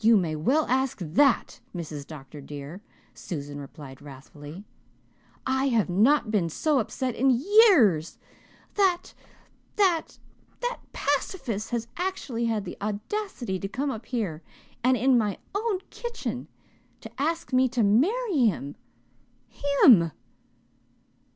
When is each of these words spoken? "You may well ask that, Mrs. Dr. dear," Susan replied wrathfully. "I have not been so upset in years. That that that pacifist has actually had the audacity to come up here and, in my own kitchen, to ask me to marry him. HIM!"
"You 0.00 0.16
may 0.16 0.34
well 0.34 0.66
ask 0.66 0.98
that, 1.00 1.60
Mrs. 1.72 2.04
Dr. 2.04 2.40
dear," 2.40 2.82
Susan 3.14 3.60
replied 3.60 4.02
wrathfully. 4.02 4.64
"I 5.46 5.68
have 5.68 5.88
not 5.88 6.32
been 6.32 6.48
so 6.48 6.80
upset 6.80 7.14
in 7.14 7.30
years. 7.30 8.18
That 8.74 9.14
that 9.76 10.18
that 10.62 10.80
pacifist 10.92 11.70
has 11.70 11.86
actually 11.96 12.46
had 12.46 12.64
the 12.64 12.76
audacity 12.80 13.60
to 13.60 13.68
come 13.68 13.92
up 13.92 14.06
here 14.06 14.42
and, 14.82 14.96
in 14.96 15.16
my 15.16 15.38
own 15.54 15.78
kitchen, 15.90 16.48
to 17.00 17.22
ask 17.22 17.52
me 17.52 17.68
to 17.68 17.84
marry 17.84 18.38
him. 18.46 18.74
HIM!" 19.46 20.10